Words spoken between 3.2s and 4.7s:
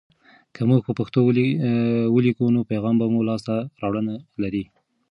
لاسته راوړنه لري.